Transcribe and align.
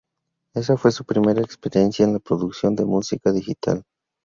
Ésa 0.55 0.77
fue 0.77 0.91
su 0.91 1.05
primera 1.05 1.41
experiencia 1.41 2.03
en 2.03 2.13
la 2.13 2.19
producción 2.19 2.75
de 2.75 2.85
música 2.85 3.31
digital. 3.31 3.83